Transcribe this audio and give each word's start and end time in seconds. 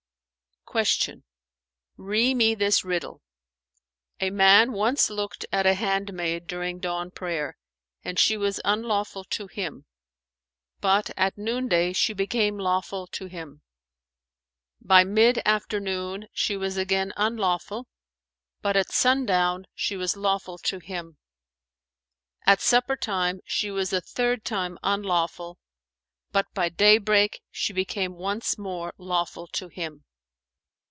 Q 0.71 1.21
"Ree 1.97 2.33
me 2.33 2.55
this 2.55 2.85
riddle:—A 2.85 4.29
man 4.29 4.71
once 4.71 5.09
looked 5.09 5.45
at 5.51 5.65
a 5.65 5.73
handmaid 5.73 6.47
during 6.47 6.79
dawn 6.79 7.11
prayer, 7.11 7.57
and 8.05 8.17
she 8.17 8.37
was 8.37 8.61
unlawful 8.63 9.25
to 9.25 9.47
him; 9.47 9.85
but, 10.79 11.09
at 11.17 11.37
noonday 11.37 11.91
she 11.91 12.13
became 12.13 12.57
lawful 12.57 13.05
to 13.07 13.25
him: 13.25 13.63
by 14.79 15.03
mid 15.03 15.41
afternoon,, 15.45 16.27
she 16.31 16.55
was 16.55 16.77
again 16.77 17.11
unlawful, 17.17 17.87
but 18.61 18.77
at 18.77 18.91
sundown, 18.93 19.65
she 19.75 19.97
was 19.97 20.15
lawful 20.15 20.57
to 20.59 20.79
him: 20.79 21.17
at 22.45 22.61
supper 22.61 22.95
time 22.95 23.41
she 23.45 23.69
was 23.69 23.91
a 23.91 23.99
third 23.99 24.45
time 24.45 24.77
unlawful, 24.83 25.59
but 26.31 26.45
by 26.53 26.69
daybreak, 26.69 27.41
she 27.49 27.73
became 27.73 28.13
once 28.13 28.57
more 28.57 28.93
lawful 28.97 29.47
to 29.47 29.67
him." 29.67 30.05